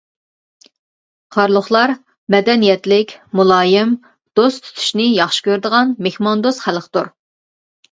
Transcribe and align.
قارلۇقلار 1.35 1.93
مەدەنىيەتلىك، 2.35 3.13
مۇلايىم، 3.41 3.93
دوست 4.41 4.65
تۇتۇشنى 4.71 5.07
ياخشى 5.21 5.47
كۆرىدىغان 5.51 5.95
مېھماندوست 6.09 6.67
خەلقتۇر. 6.67 7.15